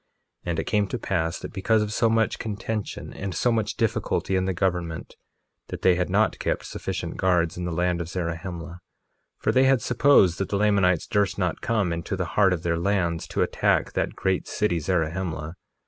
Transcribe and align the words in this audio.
1:18 0.47 0.49
And 0.49 0.59
it 0.59 0.63
came 0.63 0.87
to 0.87 0.97
pass 0.97 1.37
that 1.37 1.53
because 1.53 1.83
of 1.83 1.93
so 1.93 2.09
much 2.09 2.39
contention 2.39 3.13
and 3.13 3.35
so 3.35 3.51
much 3.51 3.75
difficulty 3.77 4.35
in 4.35 4.45
the 4.45 4.51
government, 4.55 5.15
that 5.67 5.83
they 5.83 5.93
had 5.93 6.09
not 6.09 6.39
kept 6.39 6.65
sufficient 6.65 7.17
guards 7.17 7.55
in 7.55 7.65
the 7.65 7.71
land 7.71 8.01
of 8.01 8.09
Zarahemla; 8.09 8.79
for 9.37 9.51
they 9.51 9.65
had 9.65 9.79
supposed 9.83 10.39
that 10.39 10.49
the 10.49 10.57
Lamanites 10.57 11.05
durst 11.05 11.37
not 11.37 11.61
come 11.61 11.93
into 11.93 12.15
the 12.15 12.25
heart 12.33 12.51
of 12.51 12.63
their 12.63 12.79
lands 12.79 13.27
to 13.27 13.43
attack 13.43 13.93
that 13.93 14.15
great 14.15 14.47
city 14.47 14.79
Zarahemla. 14.79 15.53